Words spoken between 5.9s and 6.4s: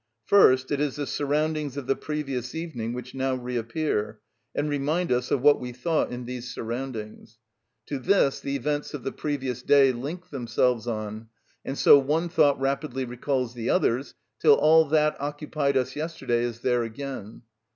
in